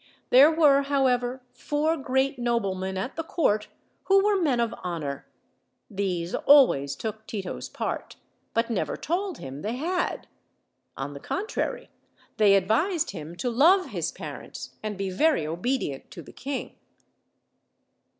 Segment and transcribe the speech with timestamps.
[0.31, 3.67] There were, however, four great noblemen at the court
[4.05, 5.27] who were men of honor;
[5.91, 8.15] these always took Tito's part,
[8.55, 10.25] but never told him they had.
[10.97, 11.91] On the contrary,
[12.37, 16.75] they ad vised him to love his parents and be very obedient to the king.